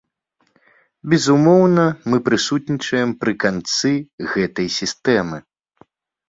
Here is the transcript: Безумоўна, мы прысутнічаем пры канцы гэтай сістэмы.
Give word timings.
Безумоўна, 1.13 1.83
мы 2.13 2.17
прысутнічаем 2.29 3.13
пры 3.25 3.33
канцы 3.45 3.93
гэтай 4.33 4.67
сістэмы. 4.79 5.37